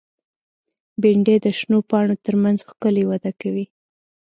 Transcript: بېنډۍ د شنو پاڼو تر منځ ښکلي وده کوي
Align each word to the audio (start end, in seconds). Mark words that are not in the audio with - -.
بېنډۍ 1.01 1.37
د 1.45 1.47
شنو 1.59 1.77
پاڼو 1.89 2.15
تر 2.25 2.35
منځ 2.43 2.59
ښکلي 2.69 3.03
وده 3.07 3.31
کوي 3.41 3.65